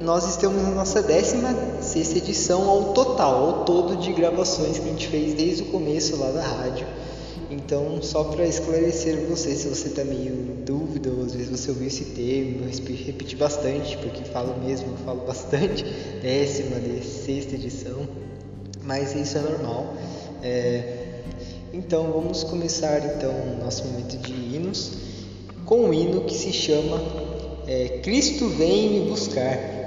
nós 0.00 0.26
estamos 0.26 0.62
na 0.62 0.70
nossa 0.70 1.02
16 1.02 2.16
edição 2.16 2.68
ao 2.68 2.94
total, 2.94 3.44
ao 3.44 3.64
todo 3.64 3.96
de 3.96 4.12
gravações 4.12 4.78
que 4.78 4.88
a 4.88 4.92
gente 4.92 5.08
fez 5.08 5.34
desde 5.34 5.64
o 5.64 5.66
começo 5.66 6.16
lá 6.16 6.30
da 6.30 6.42
rádio. 6.42 6.86
Então, 7.50 8.00
só 8.00 8.24
para 8.24 8.46
esclarecer 8.46 9.26
você, 9.26 9.54
se 9.56 9.68
você 9.68 9.88
está 9.88 10.04
meio 10.04 10.32
em 10.32 10.64
dúvida, 10.64 11.10
ou 11.10 11.24
às 11.24 11.34
vezes 11.34 11.50
você 11.50 11.70
ouviu 11.70 11.88
esse 11.88 12.04
termo, 12.06 12.60
eu 12.64 13.06
repeti 13.06 13.34
bastante, 13.34 13.96
porque 13.98 14.22
falo 14.24 14.56
mesmo, 14.64 14.96
falo 15.04 15.26
bastante, 15.26 15.84
décima, 16.22 16.78
de 16.78 17.04
sexta 17.04 17.56
edição, 17.56 18.08
mas 18.84 19.14
isso 19.16 19.36
é 19.36 19.40
normal. 19.40 19.94
É... 20.42 21.22
Então, 21.72 22.12
vamos 22.12 22.44
começar 22.44 23.04
então 23.04 23.32
nosso 23.62 23.84
momento 23.86 24.16
de 24.16 24.32
hinos 24.32 24.92
com 25.66 25.86
um 25.86 25.94
hino 25.94 26.22
que 26.22 26.34
se 26.34 26.52
chama 26.52 27.00
é, 27.66 28.00
Cristo 28.02 28.48
vem 28.48 28.90
me 28.90 29.08
buscar. 29.08 29.79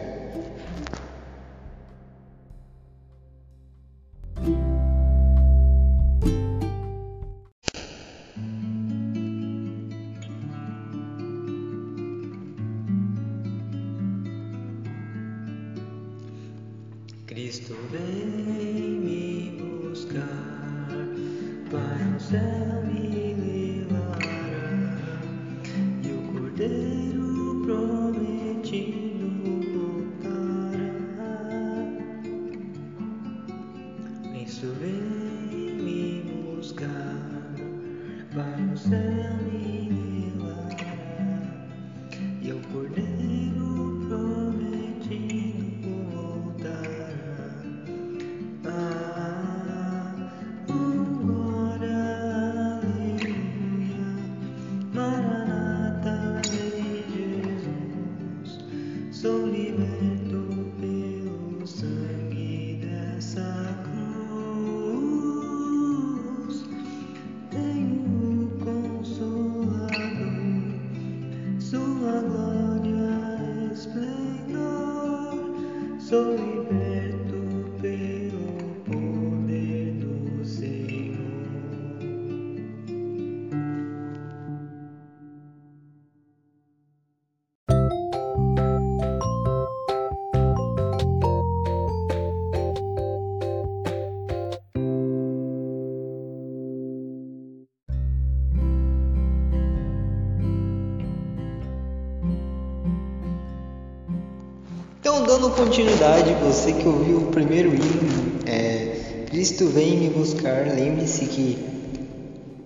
Continuidade, 105.53 106.33
você 106.43 106.73
que 106.73 106.87
ouviu 106.87 107.17
o 107.17 107.25
primeiro 107.27 107.69
hino, 107.69 108.39
é, 108.45 109.25
Cristo 109.27 109.67
vem 109.67 109.97
me 109.97 110.09
buscar, 110.09 110.65
lembre-se 110.67 111.25
que 111.25 111.57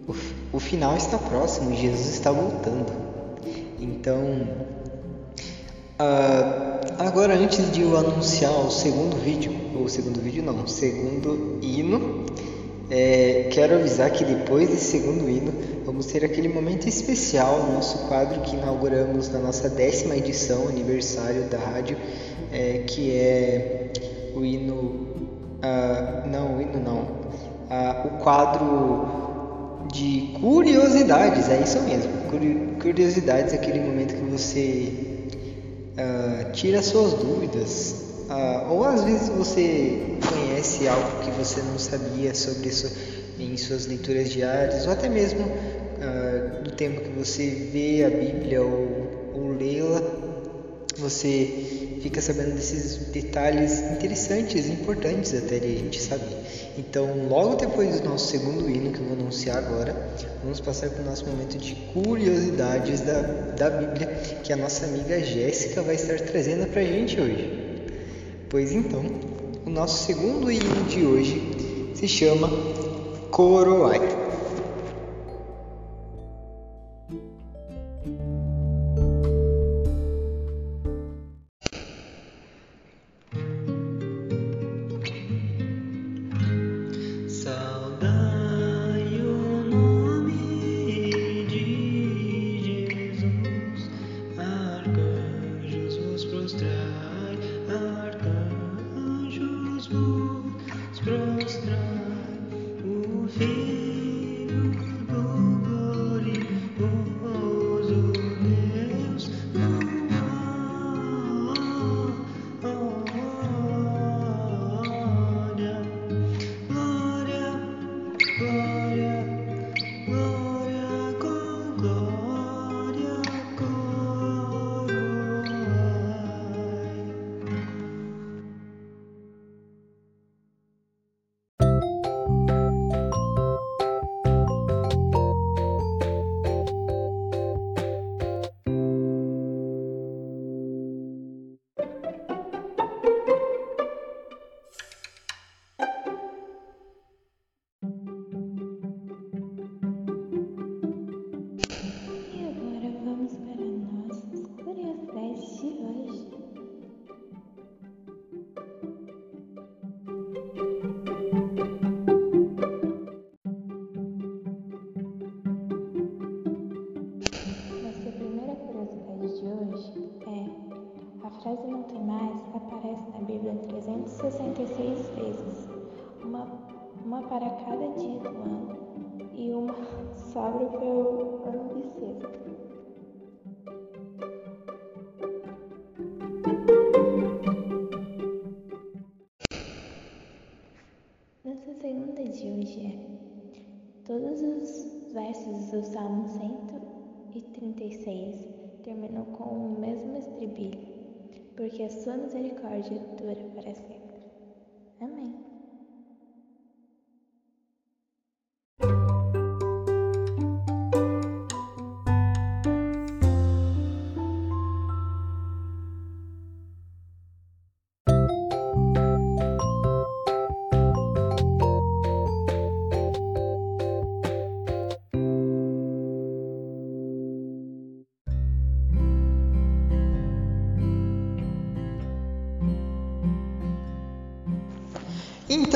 o, 0.07 0.15
o, 0.53 0.59
final 0.59 0.95
está 0.95 1.17
próximo, 1.17 1.75
Jesus 1.75 2.13
está 2.13 2.31
voltando. 2.31 2.91
Então, 3.79 4.47
uh, 5.99 6.95
agora 6.97 7.35
antes 7.35 7.71
de 7.71 7.81
eu 7.81 7.97
anunciar 7.97 8.51
o 8.51 8.71
segundo 8.71 9.17
vídeo, 9.21 9.53
ou 9.75 9.89
segundo 9.89 10.21
vídeo 10.21 10.43
não, 10.43 10.65
segundo 10.65 11.59
hino, 11.61 12.25
é, 12.89 13.49
quero 13.51 13.75
avisar 13.75 14.09
que 14.11 14.23
depois 14.23 14.69
desse 14.69 14.99
segundo 14.99 15.29
hino 15.29 15.53
vamos 15.85 16.05
ter 16.05 16.23
aquele 16.23 16.47
momento 16.47 16.87
especial, 16.87 17.71
nosso 17.73 18.07
quadro 18.07 18.41
que 18.41 18.55
inauguramos 18.55 19.29
na 19.29 19.39
nossa 19.39 19.69
décima 19.69 20.15
edição, 20.15 20.67
aniversário 20.67 21.43
da 21.43 21.57
rádio, 21.57 21.97
é, 22.51 22.83
que 22.87 23.11
é 23.11 23.91
o 24.35 24.45
hino 24.45 25.07
Uh, 25.57 26.27
não, 26.29 26.57
o 26.57 26.61
hino 26.61 26.79
não. 26.79 26.99
Uh, 26.99 28.07
o 28.07 28.23
quadro 28.23 29.87
de 29.91 30.35
curiosidades, 30.39 31.49
é 31.49 31.61
isso 31.61 31.81
mesmo. 31.81 32.11
Curiosidades 32.79 33.53
é 33.53 33.55
aquele 33.55 33.79
momento 33.79 34.15
que 34.15 34.23
você 34.25 34.93
uh, 35.97 36.51
tira 36.51 36.83
suas 36.83 37.13
dúvidas. 37.13 37.86
Ou 38.69 38.83
às 38.83 39.03
vezes 39.03 39.29
você 39.29 40.17
conhece 40.29 40.87
algo 40.87 41.23
que 41.23 41.31
você 41.31 41.61
não 41.61 41.79
sabia 41.79 42.33
sobre 42.33 42.69
isso 42.69 42.91
em 43.39 43.55
suas 43.55 43.85
leituras 43.85 44.29
diárias, 44.29 44.85
ou 44.85 44.91
até 44.91 45.07
mesmo 45.07 45.45
no 46.63 46.71
tempo 46.71 47.01
que 47.01 47.09
você 47.09 47.49
vê 47.71 48.03
a 48.03 48.09
Bíblia 48.09 48.61
ou, 48.61 49.31
ou 49.33 49.51
lê-la, 49.51 50.01
você 50.97 51.97
fica 52.01 52.21
sabendo 52.21 52.55
desses 52.55 52.97
detalhes 53.11 53.79
interessantes 53.91 54.67
importantes 54.67 55.33
até 55.33 55.59
de, 55.59 55.89
de 55.89 55.99
saber. 56.01 56.37
Então, 56.77 57.27
logo 57.27 57.55
depois 57.55 57.99
do 57.99 58.09
nosso 58.09 58.27
segundo 58.27 58.69
hino, 58.69 58.91
que 58.91 58.99
eu 58.99 59.05
vou 59.05 59.17
anunciar 59.17 59.57
agora, 59.57 59.95
vamos 60.43 60.59
passar 60.59 60.89
para 60.89 61.01
o 61.01 61.05
nosso 61.05 61.25
momento 61.25 61.57
de 61.57 61.75
curiosidades 61.93 63.01
da, 63.01 63.21
da 63.21 63.69
Bíblia, 63.69 64.07
que 64.43 64.53
a 64.53 64.57
nossa 64.57 64.85
amiga 64.85 65.19
Jéssica 65.23 65.81
vai 65.81 65.95
estar 65.95 66.19
trazendo 66.19 66.67
para 66.67 66.81
a 66.81 66.85
gente 66.85 67.19
hoje. 67.19 67.66
Pois 68.49 68.71
então, 68.71 69.03
o 69.65 69.69
nosso 69.69 70.05
segundo 70.05 70.49
hino 70.49 70.83
de 70.85 71.05
hoje 71.05 71.91
se 71.93 72.07
chama 72.07 72.49
Coroai. 73.29 74.16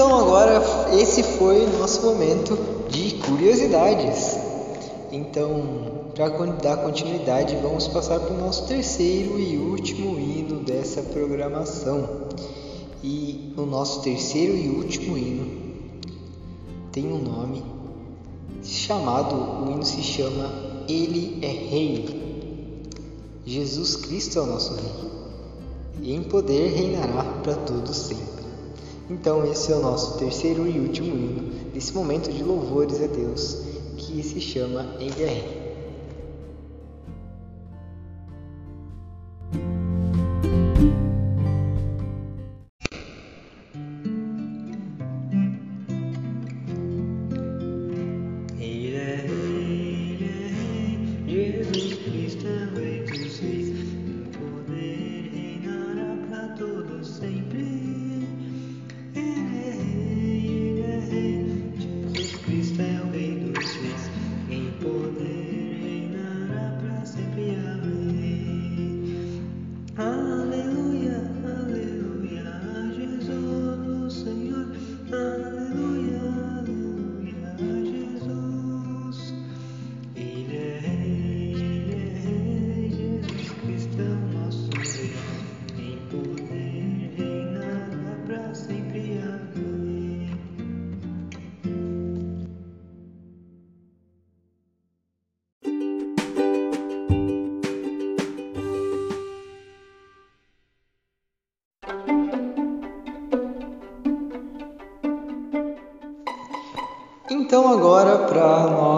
Então 0.02 0.18
agora 0.18 0.64
esse 1.00 1.22
foi 1.22 1.64
o 1.64 1.78
nosso 1.78 2.04
momento 2.04 2.58
de 2.90 3.18
curiosidades. 3.18 4.36
Então, 5.12 6.10
para 6.16 6.28
dar 6.54 6.78
continuidade, 6.78 7.56
vamos 7.58 7.88
passar 7.88 8.20
para 8.20 8.34
o 8.34 8.38
nosso 8.40 8.66
terceiro 8.66 9.40
e 9.40 9.58
último 9.58 10.18
hino 10.18 10.62
dessa 10.62 11.04
programação. 11.04 12.10
E 13.04 13.54
o 13.56 13.62
nosso 13.62 14.02
terceiro 14.02 14.58
e 14.58 14.70
último 14.70 15.16
hino 15.16 15.52
tem 16.92 17.06
um 17.06 17.20
nome 17.20 17.64
chamado, 18.64 19.36
o 19.36 19.72
hino 19.72 19.86
se 19.86 20.02
chama 20.02 20.50
Ele 20.90 21.38
é 21.44 21.70
Rei. 21.70 22.50
Jesus 23.46 23.98
Cristo 23.98 24.40
é 24.40 24.42
o 24.42 24.48
nosso 24.48 24.74
Rei. 24.74 25.12
E 26.02 26.16
em 26.16 26.24
poder 26.24 26.72
reinará 26.72 27.24
para 27.44 27.54
todos 27.54 27.96
sempre. 27.96 28.41
Então, 29.10 29.46
esse 29.46 29.72
é 29.72 29.76
o 29.76 29.82
nosso 29.82 30.18
terceiro 30.18 30.68
e 30.68 30.80
último 30.80 31.16
hino 31.16 31.72
desse 31.74 31.94
momento 31.94 32.32
de 32.32 32.44
louvores 32.44 33.02
a 33.02 33.08
Deus, 33.08 33.58
que 33.98 34.24
se 34.24 34.40
chama 34.40 34.96
Enguerré. 35.00 35.42
poder. 35.42 35.61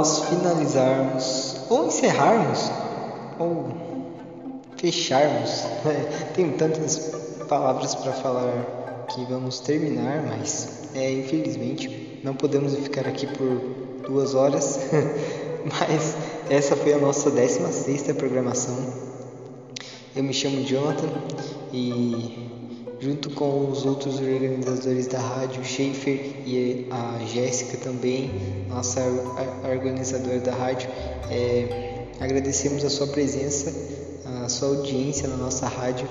Nós 0.04 0.20
finalizarmos 0.26 1.56
ou 1.70 1.88
encerrarmos 1.88 2.70
ou 3.40 3.68
fecharmos, 4.76 5.64
tenho 6.36 6.58
tantas 6.58 7.14
palavras 7.48 7.96
para 7.96 8.12
falar 8.12 9.06
que 9.08 9.24
vamos 9.24 9.62
terminar, 9.62 10.22
mas 10.24 10.90
é, 10.94 11.10
infelizmente 11.10 12.20
não 12.22 12.36
podemos 12.36 12.76
ficar 12.76 13.08
aqui 13.08 13.26
por 13.28 14.06
duas 14.06 14.36
horas, 14.36 14.78
mas 15.64 16.18
essa 16.50 16.76
foi 16.76 16.92
a 16.92 16.98
nossa 16.98 17.32
16 17.32 17.74
sexta 17.74 18.14
programação. 18.14 18.76
Eu 20.14 20.24
me 20.24 20.34
chamo 20.34 20.66
Jonathan 20.66 21.08
e 21.72 22.63
junto 23.04 23.30
com 23.32 23.70
os 23.70 23.86
outros 23.86 24.16
organizadores 24.16 25.08
da 25.08 25.20
rádio, 25.20 25.62
Schaefer 25.62 26.48
e 26.48 26.88
a 26.90 27.20
Jéssica 27.26 27.78
também, 27.78 28.32
nossa 28.70 29.02
organizadora 29.70 30.40
da 30.40 30.54
rádio, 30.54 30.90
é, 31.30 32.06
agradecemos 32.22 32.86
a 32.86 32.90
sua 32.90 33.08
presença, 33.08 33.74
a 34.46 34.48
sua 34.48 34.70
audiência 34.70 35.28
na 35.28 35.36
nossa 35.36 35.68
rádio. 35.68 36.08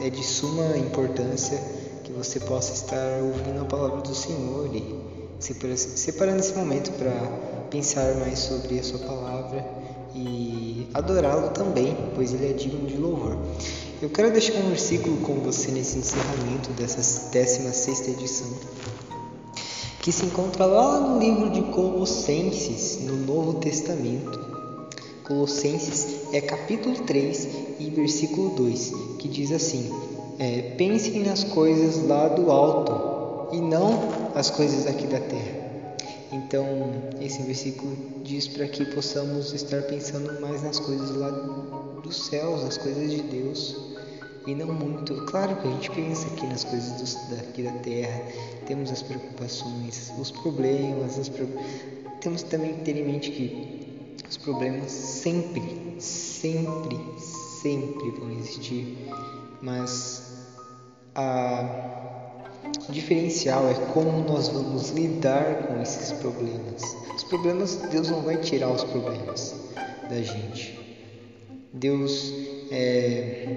É 0.00 0.10
de 0.10 0.24
suma 0.24 0.76
importância 0.76 1.56
que 2.02 2.12
você 2.12 2.40
possa 2.40 2.72
estar 2.72 3.20
ouvindo 3.22 3.62
a 3.62 3.64
palavra 3.64 4.00
do 4.00 4.14
Senhor 4.14 4.68
e 4.74 4.98
separando 5.38 6.40
esse 6.40 6.54
momento 6.54 6.90
para 6.98 7.12
pensar 7.70 8.12
mais 8.16 8.40
sobre 8.40 8.80
a 8.80 8.82
sua 8.82 8.98
palavra 9.00 9.64
e 10.14 10.88
adorá-lo 10.94 11.50
também, 11.50 11.96
pois 12.14 12.32
ele 12.32 12.50
é 12.50 12.52
digno 12.52 12.88
de 12.88 12.96
louvor. 12.96 13.36
Eu 14.02 14.10
quero 14.10 14.32
deixar 14.32 14.54
um 14.54 14.68
versículo 14.68 15.18
com 15.18 15.34
você 15.34 15.70
nesse 15.70 15.98
encerramento 15.98 16.70
dessa 16.70 17.30
16 17.30 18.08
edição, 18.08 18.48
que 20.02 20.10
se 20.10 20.26
encontra 20.26 20.66
lá 20.66 20.98
no 21.00 21.18
livro 21.20 21.50
de 21.50 21.62
Colossenses, 21.72 23.00
no 23.02 23.16
Novo 23.16 23.60
Testamento. 23.60 24.38
Colossenses 25.22 26.34
é 26.34 26.40
capítulo 26.40 26.96
3 27.04 27.48
e 27.78 27.90
versículo 27.90 28.50
2, 28.50 28.92
que 29.20 29.28
diz 29.28 29.52
assim: 29.52 29.90
é, 30.38 30.74
Pensem 30.76 31.22
nas 31.22 31.44
coisas 31.44 32.06
lá 32.06 32.28
do 32.28 32.50
alto 32.50 33.54
e 33.54 33.60
não 33.60 34.08
as 34.34 34.50
coisas 34.50 34.86
aqui 34.86 35.06
da 35.06 35.20
terra. 35.20 35.64
Então, 36.32 36.66
esse 37.20 37.40
versículo 37.42 37.96
diz 38.24 38.48
para 38.48 38.66
que 38.66 38.84
possamos 38.86 39.52
estar 39.52 39.82
pensando 39.82 40.40
mais 40.40 40.62
nas 40.64 40.80
coisas 40.80 41.14
lá 41.16 41.30
dos 42.04 42.26
céus, 42.26 42.62
nas 42.62 42.78
coisas 42.78 43.10
de 43.10 43.22
Deus 43.22 43.76
e 44.46 44.54
não 44.54 44.72
muito. 44.72 45.14
Claro 45.26 45.56
que 45.56 45.66
a 45.66 45.70
gente 45.70 45.90
pensa 45.90 46.26
aqui 46.28 46.46
nas 46.46 46.64
coisas 46.64 46.92
do, 46.92 47.36
daqui 47.36 47.62
da 47.62 47.72
Terra, 47.72 48.22
temos 48.66 48.92
as 48.92 49.02
preocupações, 49.02 50.12
os 50.18 50.30
problemas, 50.30 51.18
as 51.18 51.28
pro... 51.28 51.48
temos 52.20 52.42
também 52.42 52.74
que 52.74 52.82
ter 52.82 52.96
em 52.96 53.04
mente 53.04 53.30
que 53.30 54.16
os 54.28 54.36
problemas 54.36 54.90
sempre, 54.90 55.96
sempre, 55.98 56.98
sempre 57.18 58.10
vão 58.10 58.30
existir, 58.30 58.96
mas 59.60 60.44
a 61.14 62.02
o 62.88 62.92
diferencial 62.92 63.68
é 63.68 63.74
como 63.92 64.22
nós 64.24 64.48
vamos 64.48 64.90
lidar 64.90 65.66
com 65.66 65.80
esses 65.80 66.12
problemas. 66.12 66.82
Os 67.14 67.24
problemas, 67.24 67.76
Deus 67.90 68.10
não 68.10 68.20
vai 68.22 68.36
tirar 68.36 68.70
os 68.70 68.84
problemas 68.84 69.54
da 70.08 70.20
gente. 70.20 70.83
Deus 71.74 72.32
é, 72.70 73.48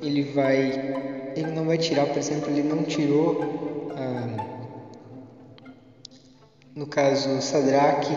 ele 0.00 0.22
vai, 0.22 1.32
ele 1.34 1.50
não 1.50 1.66
vai 1.66 1.76
tirar, 1.76 2.06
por 2.06 2.16
exemplo, 2.16 2.48
ele 2.48 2.62
não 2.62 2.84
tirou, 2.84 3.90
ah, 3.96 4.46
no 6.76 6.86
caso 6.86 7.42
Sadraque, 7.42 8.16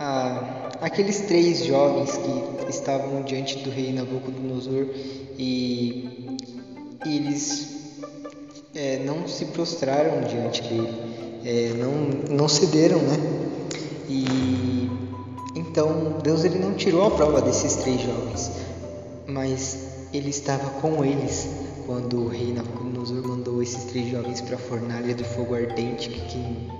ah, 0.00 0.70
aqueles 0.80 1.20
três 1.20 1.62
jovens 1.62 2.16
que 2.16 2.70
estavam 2.70 3.22
diante 3.22 3.58
do 3.58 3.70
rei 3.70 3.92
Nabucodonosor 3.92 4.86
e, 5.38 6.38
eles 7.04 7.98
é, 8.74 9.00
não 9.04 9.28
se 9.28 9.44
prostraram 9.46 10.22
diante 10.22 10.62
dele, 10.62 10.88
é, 11.44 11.74
não, 11.74 12.36
não 12.36 12.48
cederam, 12.48 13.00
né? 13.02 13.18
E 14.08 14.71
então 15.82 16.20
Deus 16.22 16.44
ele 16.44 16.60
não 16.60 16.74
tirou 16.74 17.04
a 17.04 17.10
prova 17.10 17.42
desses 17.42 17.74
três 17.74 18.00
jovens, 18.02 18.52
mas 19.26 20.06
ele 20.12 20.30
estava 20.30 20.80
com 20.80 21.04
eles 21.04 21.48
quando 21.86 22.20
o 22.20 22.28
rei 22.28 22.52
Nabucodonosor 22.52 23.26
mandou 23.26 23.60
esses 23.60 23.82
três 23.86 24.08
jovens 24.08 24.40
para 24.40 24.54
a 24.54 24.58
fornalha 24.58 25.12
de 25.12 25.24
fogo 25.24 25.56
ardente 25.56 26.08
que, 26.08 26.20
que, 26.20 26.70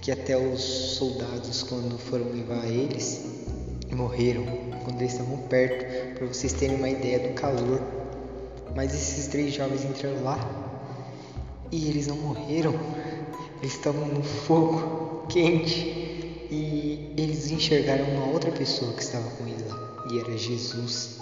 que 0.00 0.12
até 0.12 0.36
os 0.36 0.60
soldados 0.60 1.64
quando 1.64 1.98
foram 1.98 2.26
levar 2.26 2.64
eles 2.66 3.24
morreram 3.92 4.44
quando 4.84 5.00
eles 5.00 5.14
estavam 5.14 5.38
perto 5.38 6.14
para 6.16 6.28
vocês 6.28 6.52
terem 6.52 6.76
uma 6.76 6.88
ideia 6.88 7.18
do 7.28 7.34
calor. 7.34 7.80
Mas 8.76 8.94
esses 8.94 9.26
três 9.26 9.54
jovens 9.54 9.84
entraram 9.84 10.22
lá 10.22 10.38
e 11.72 11.88
eles 11.88 12.06
não 12.06 12.16
morreram. 12.16 12.74
Eles 13.60 13.74
estavam 13.74 14.06
no 14.06 14.22
fogo 14.22 15.26
quente 15.28 16.06
e 16.50 17.12
eles 17.16 17.50
enxergaram 17.50 18.04
uma 18.04 18.26
outra 18.26 18.50
pessoa 18.50 18.92
que 18.92 19.02
estava 19.02 19.28
com 19.30 19.46
eles 19.46 19.66
lá 19.68 20.04
e 20.10 20.20
era 20.20 20.36
Jesus 20.36 21.16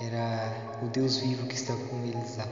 era 0.00 0.80
o 0.82 0.86
Deus 0.86 1.18
vivo 1.18 1.46
que 1.46 1.54
estava 1.54 1.80
com 1.84 1.96
eles 2.04 2.36
lá. 2.38 2.48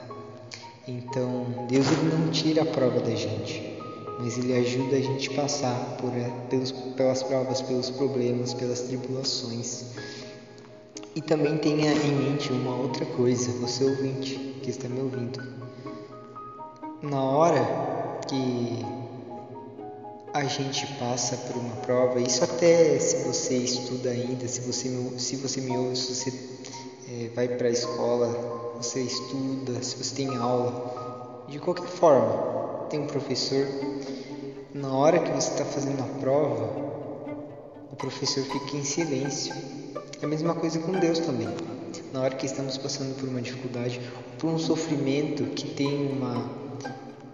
Então, 0.87 1.47
Deus 1.69 1.87
ele 1.87 2.15
não 2.15 2.31
tira 2.31 2.63
a 2.63 2.67
prova 2.67 3.01
da 3.01 3.15
gente, 3.15 3.79
mas 4.19 4.37
ele 4.37 4.55
ajuda 4.55 4.97
a 4.97 5.01
gente 5.01 5.31
passar 5.31 5.97
por, 5.99 6.13
eh, 6.15 6.31
pelos, 6.51 6.73
pelas 6.73 7.23
provas, 7.23 7.63
pelos 7.63 7.91
problemas, 7.91 8.53
pelas 8.53 8.83
tribulações. 8.83 9.87
E 11.15 11.23
também 11.23 11.57
tenha 11.57 11.93
em 11.93 12.13
mente 12.13 12.53
uma 12.53 12.77
outra 12.77 13.05
coisa, 13.07 13.51
você 13.53 13.85
ouvinte 13.85 14.37
que 14.63 14.71
está 14.71 14.89
me 14.89 15.01
ouvindo. 15.01 15.43
Na 17.03 17.23
hora 17.23 17.65
que 18.29 18.85
a 20.33 20.45
gente 20.45 20.87
passa 20.99 21.37
por 21.37 21.57
uma 21.57 21.77
prova, 21.77 22.21
isso 22.21 22.45
até 22.45 22.99
se 22.99 23.25
você 23.25 23.57
estuda 23.57 24.11
ainda, 24.11 24.47
se 24.47 24.61
você, 24.61 24.89
se 25.19 25.37
você 25.37 25.61
me 25.61 25.77
ouve, 25.77 25.97
se 25.97 26.15
você 26.15 26.33
é, 27.11 27.29
vai 27.35 27.49
para 27.49 27.69
a 27.69 27.71
escola, 27.71 28.73
você 28.77 29.01
estuda, 29.01 29.83
se 29.83 29.97
você 29.97 30.15
tem 30.15 30.37
aula, 30.37 31.45
de 31.49 31.59
qualquer 31.59 31.87
forma, 31.87 32.87
tem 32.91 33.01
um 33.01 33.07
professor. 33.07 33.67
Na 34.75 34.93
hora 34.93 35.19
que 35.19 35.31
você 35.31 35.51
está 35.51 35.65
fazendo 35.65 36.01
a 36.01 36.21
prova, 36.21 36.65
o 37.91 37.97
professor 37.97 38.45
fica 38.45 38.77
em 38.77 38.85
silêncio. 38.85 39.55
É 40.21 40.25
a 40.25 40.29
mesma 40.29 40.55
coisa 40.55 40.79
com 40.79 40.93
Deus 40.93 41.19
também. 41.19 41.49
Na 42.13 42.21
hora 42.21 42.35
que 42.35 42.47
estamos 42.47 42.77
passando 42.77 43.19
por 43.19 43.29
uma 43.29 43.41
dificuldade, 43.41 44.01
por 44.39 44.51
um 44.51 44.59
sofrimento 44.59 45.45
que 45.55 45.75
tem 45.75 46.13
uma, 46.13 46.49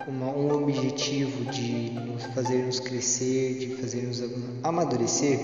um 0.09 0.63
objetivo 0.63 1.45
de 1.47 1.91
nos 1.91 2.81
crescer, 2.81 3.55
de 3.59 3.77
fazer 3.77 4.03
nos 4.03 4.23
amadurecer, 4.63 5.39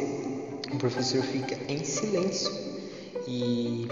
o 0.73 0.77
professor 0.77 1.23
fica 1.23 1.57
em 1.69 1.83
silêncio 1.85 2.51
e 3.27 3.89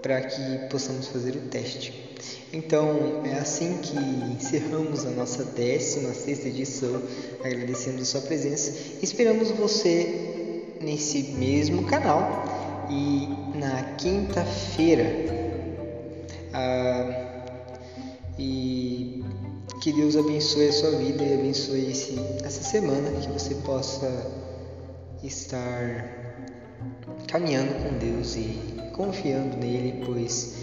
para 0.00 0.20
que 0.20 0.68
possamos 0.70 1.08
fazer 1.08 1.36
o 1.36 1.48
teste. 1.48 2.04
Então, 2.52 3.22
é 3.24 3.34
assim 3.34 3.78
que 3.78 3.96
encerramos 3.96 5.04
a 5.04 5.10
nossa 5.10 5.44
16 5.44 6.46
edição, 6.46 7.02
agradecendo 7.42 8.00
a 8.02 8.04
sua 8.04 8.20
presença. 8.20 8.72
Esperamos 9.02 9.50
você 9.50 10.62
nesse 10.80 11.34
mesmo 11.38 11.84
canal 11.84 12.44
e 12.90 13.28
na 13.58 13.82
quinta-feira. 13.96 15.04
Ah, 16.52 17.24
e 18.38 18.73
que 19.84 19.92
Deus 19.92 20.16
abençoe 20.16 20.68
a 20.68 20.72
sua 20.72 20.92
vida 20.92 21.22
e 21.22 21.34
abençoe 21.34 21.90
esse, 21.90 22.18
essa 22.42 22.62
semana, 22.64 23.20
que 23.20 23.28
você 23.28 23.54
possa 23.56 24.10
estar 25.22 26.40
caminhando 27.28 27.74
com 27.82 27.98
Deus 27.98 28.34
e 28.34 28.58
confiando 28.94 29.58
nele, 29.58 30.02
pois 30.06 30.54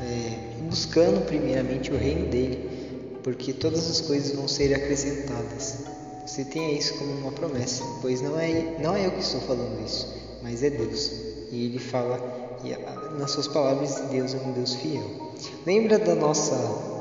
é, 0.00 0.62
buscando 0.68 1.26
primeiramente 1.26 1.90
o 1.90 1.96
reino 1.96 2.28
dele, 2.28 3.18
porque 3.24 3.52
todas 3.52 3.90
as 3.90 4.00
coisas 4.00 4.36
vão 4.36 4.46
ser 4.46 4.72
acrescentadas. 4.72 5.78
Você 6.24 6.44
tenha 6.44 6.70
isso 6.70 6.94
como 6.98 7.10
uma 7.14 7.32
promessa, 7.32 7.82
pois 8.00 8.22
não 8.22 8.38
é, 8.38 8.76
não 8.80 8.94
é 8.94 9.06
eu 9.06 9.10
que 9.10 9.22
estou 9.22 9.40
falando 9.40 9.84
isso, 9.84 10.06
mas 10.40 10.62
é 10.62 10.70
Deus. 10.70 11.10
E 11.50 11.64
ele 11.64 11.80
fala, 11.80 12.56
e 12.62 13.18
nas 13.18 13.32
suas 13.32 13.48
palavras, 13.48 14.02
Deus 14.08 14.34
é 14.34 14.38
um 14.38 14.52
Deus 14.52 14.74
fiel. 14.74 15.32
Lembra 15.66 15.98
da 15.98 16.14
nossa 16.14 16.97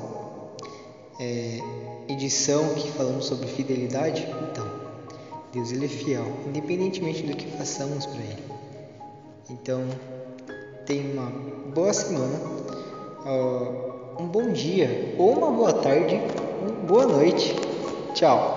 é, 1.19 1.59
edição 2.07 2.73
que 2.75 2.91
falamos 2.91 3.25
sobre 3.25 3.47
fidelidade? 3.47 4.27
Então, 4.51 4.67
Deus 5.53 5.71
ele 5.71 5.85
é 5.85 5.89
fiel, 5.89 6.25
independentemente 6.45 7.23
do 7.23 7.35
que 7.35 7.47
façamos 7.57 8.05
para 8.05 8.19
Ele. 8.19 8.43
Então, 9.49 9.83
tenha 10.85 11.11
uma 11.13 11.31
boa 11.73 11.93
semana, 11.93 12.39
um 14.19 14.27
bom 14.27 14.51
dia, 14.51 15.15
ou 15.17 15.37
uma 15.37 15.51
boa 15.51 15.73
tarde, 15.73 16.19
uma 16.61 16.85
boa 16.85 17.05
noite. 17.05 17.55
Tchau. 18.13 18.56